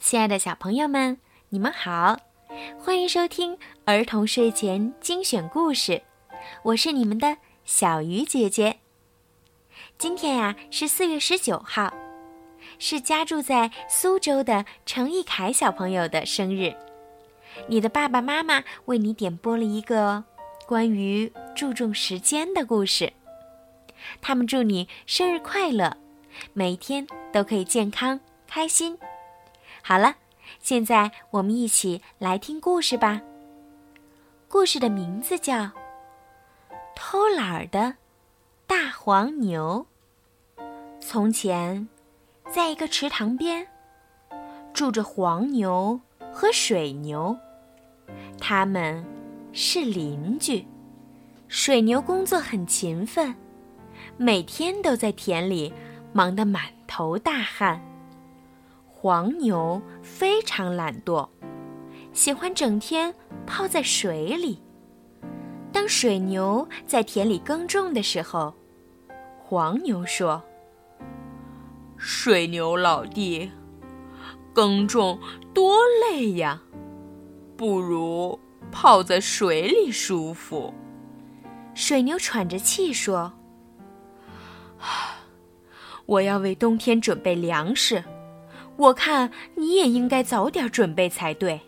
[0.00, 1.18] 亲爱的小朋友们，
[1.50, 2.18] 你们好，
[2.78, 6.02] 欢迎收听儿童睡前精选故事，
[6.62, 7.36] 我是你们的
[7.66, 8.78] 小鱼姐姐。
[9.98, 11.92] 今天呀是四月十九号，
[12.78, 16.74] 是家住在苏州的程一凯小朋友的生日。
[17.68, 20.24] 你的爸爸妈妈为你点播了一个
[20.66, 23.12] 关于注重时间的故事，
[24.22, 25.98] 他们祝你生日快乐，
[26.54, 28.98] 每一天都可以健康开心。
[29.82, 30.16] 好了，
[30.60, 33.20] 现在我们一起来听故事吧。
[34.48, 35.54] 故事的名字叫
[36.94, 37.94] 《偷懒的
[38.66, 39.86] 大黄牛》。
[41.00, 41.88] 从前，
[42.52, 43.66] 在一个池塘边，
[44.74, 46.00] 住着黄牛
[46.32, 47.36] 和水牛，
[48.40, 49.04] 他们
[49.52, 50.66] 是邻居。
[51.48, 53.34] 水牛工作很勤奋，
[54.16, 55.72] 每天都在田里
[56.12, 57.82] 忙得满头大汗。
[59.02, 61.26] 黄牛非常懒惰，
[62.12, 63.14] 喜欢整天
[63.46, 64.62] 泡在水里。
[65.72, 68.52] 当水牛在田里耕种的时候，
[69.38, 70.42] 黄牛说
[71.96, 73.50] ：“水牛老弟，
[74.52, 75.18] 耕种
[75.54, 75.78] 多
[76.10, 76.60] 累呀，
[77.56, 78.38] 不如
[78.70, 80.74] 泡在水里舒服。”
[81.72, 83.32] 水牛喘着气说
[86.04, 88.04] ：“我要为冬天准备粮食。”
[88.80, 91.60] 我看你也应该早点准备才对。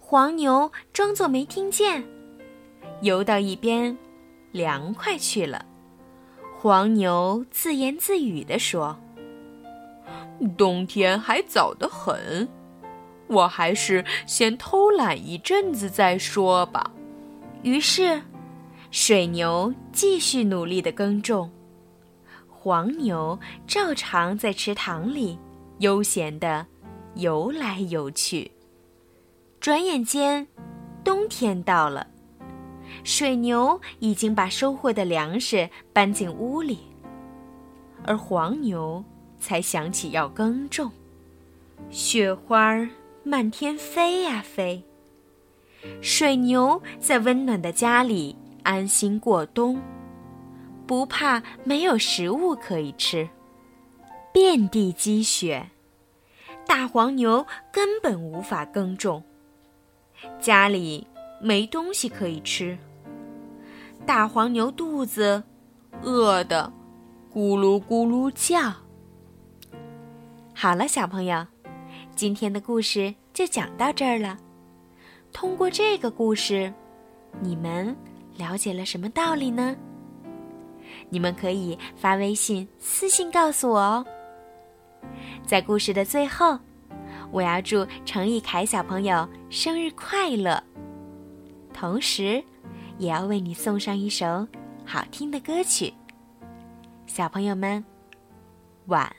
[0.00, 2.04] 黄牛装作没听见，
[3.02, 3.96] 游到一边，
[4.50, 5.64] 凉快去了。
[6.58, 8.98] 黄牛自言自语地说
[10.58, 12.48] ：“冬天还早得很，
[13.28, 16.90] 我还是先偷懒一阵子再说吧。”
[17.62, 18.20] 于是，
[18.90, 21.48] 水牛继续努力的耕种，
[22.48, 25.38] 黄牛照常在池塘里。
[25.78, 26.66] 悠闲地
[27.14, 28.50] 游来游去。
[29.60, 30.46] 转眼间，
[31.04, 32.06] 冬天到了，
[33.04, 36.78] 水牛已经把收获的粮食搬进屋里，
[38.04, 39.04] 而黄牛
[39.40, 40.90] 才想起要耕种。
[41.90, 42.88] 雪花
[43.22, 44.84] 漫天飞呀飞，
[46.00, 49.80] 水牛在温暖的家里安心过冬，
[50.86, 53.28] 不怕没有食物可以吃。
[54.40, 55.68] 遍地积雪，
[56.64, 59.20] 大黄牛根本无法耕种。
[60.38, 61.04] 家里
[61.42, 62.78] 没东西可以吃，
[64.06, 65.42] 大黄牛肚子
[66.02, 66.72] 饿得
[67.34, 68.72] 咕噜咕噜叫。
[70.54, 71.44] 好了，小朋友，
[72.14, 74.38] 今天的故事就讲到这儿了。
[75.32, 76.72] 通过这个故事，
[77.40, 77.92] 你们
[78.36, 79.74] 了解了什么道理呢？
[81.10, 84.06] 你们可以发微信私信告诉我哦。
[85.46, 86.58] 在故事的最后，
[87.30, 90.62] 我要祝程一凯小朋友生日快乐，
[91.72, 92.42] 同时，
[92.98, 94.46] 也要为你送上一首
[94.84, 95.92] 好听的歌曲。
[97.06, 97.84] 小朋友们，
[98.86, 99.10] 晚。